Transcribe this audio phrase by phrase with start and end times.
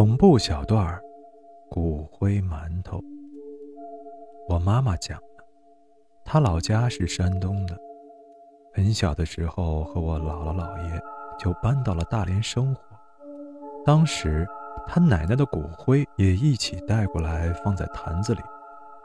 [0.00, 0.98] 恐怖小段儿，
[1.68, 2.98] 骨灰馒头。
[4.48, 5.44] 我妈妈讲的，
[6.24, 7.78] 她老家是山东的，
[8.72, 10.98] 很小的时候和我姥姥姥爷
[11.38, 12.82] 就搬到了大连生活。
[13.84, 14.48] 当时，
[14.86, 18.40] 她奶奶的骨灰也一起带过来，放在坛子里，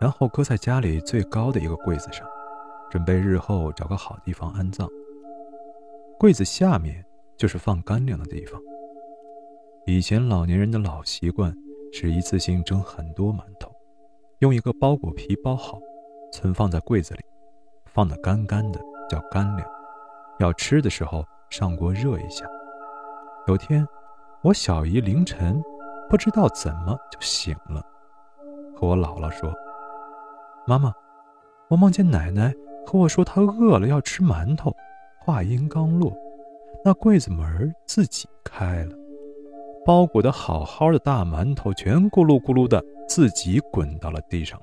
[0.00, 2.26] 然后搁在家里最高的一个柜子上，
[2.90, 4.88] 准备日后找个好地方安葬。
[6.18, 7.04] 柜子下面
[7.36, 8.60] 就是放干粮的地方。
[9.90, 11.52] 以前老年人的老习惯
[11.92, 13.72] 是一次性蒸很多馒头，
[14.38, 15.80] 用一个包裹皮包好，
[16.32, 17.20] 存放在柜子里，
[17.86, 19.68] 放得干干的叫干粮。
[20.38, 22.46] 要吃的时候上锅热一下。
[23.48, 23.84] 有天，
[24.44, 25.60] 我小姨凌晨
[26.08, 27.84] 不知道怎么就醒了，
[28.76, 29.52] 和我姥姥说
[30.68, 30.94] ：“妈妈，
[31.68, 32.54] 我梦见奶奶
[32.86, 34.72] 和我说她饿了要吃馒头。”
[35.18, 36.16] 话音刚落，
[36.84, 38.99] 那柜子门自己开了。
[39.84, 44.60] 包裹的好好的大馒头，全咕噜咕噜的自己滚到了地上。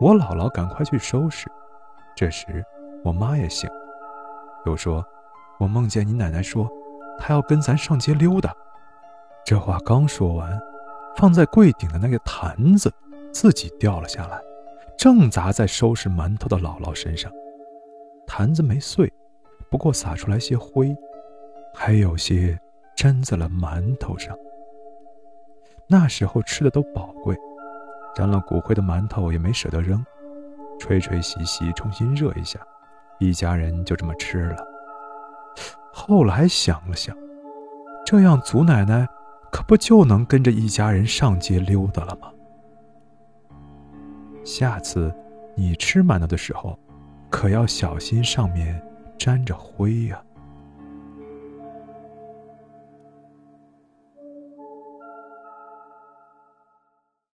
[0.00, 1.50] 我姥姥赶快去收拾。
[2.14, 2.64] 这时，
[3.04, 3.76] 我妈也醒了，
[4.66, 5.04] 又说
[5.58, 6.68] ：“我梦见你奶奶说，
[7.18, 8.54] 她要跟咱上街溜达。”
[9.44, 10.60] 这话刚说完，
[11.16, 12.92] 放在柜顶的那个坛子
[13.32, 14.40] 自己掉了下来，
[14.96, 17.30] 正砸在收拾馒头的姥姥身上。
[18.26, 19.12] 坛子没碎，
[19.70, 20.94] 不过洒出来些灰，
[21.74, 22.58] 还有些。
[22.98, 24.36] 粘在了馒头上。
[25.86, 27.36] 那时候吃的都宝贵，
[28.14, 30.04] 沾了骨灰的馒头也没舍得扔，
[30.78, 32.60] 吹吹洗洗，重新热一下，
[33.18, 34.66] 一家人就这么吃了。
[35.92, 37.16] 后来想了想，
[38.04, 39.06] 这样祖奶奶
[39.50, 42.30] 可不就能跟着一家人上街溜达了吗？
[44.44, 45.14] 下次
[45.54, 46.78] 你吃馒头的时候，
[47.30, 48.80] 可要小心上面
[49.16, 50.22] 沾着灰呀。